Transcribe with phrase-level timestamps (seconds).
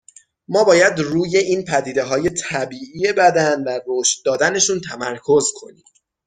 [0.47, 5.83] ما باید روی این پدیدههای طبیعیِ بدن و رشد دادنشون تمرکز کنیم.